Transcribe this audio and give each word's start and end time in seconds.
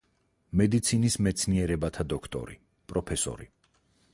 მედიცინის 0.61 1.17
მეცნიერებათა 1.27 2.07
დოქტორი, 2.15 2.59
პროფესორი. 2.93 3.51